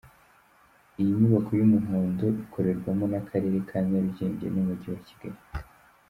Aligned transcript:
Iyi 0.99 1.11
nyubako 1.17 1.51
y’ 1.59 1.61
umuhondo 1.67 2.25
ikorerwamo 2.43 3.03
n’ 3.11 3.13
akarere 3.21 3.57
ka 3.67 3.77
Nyarugenge 3.87 4.45
n’ 4.49 4.55
umugi 4.61 4.85
wa 4.93 4.99
Kigali. 5.07 5.39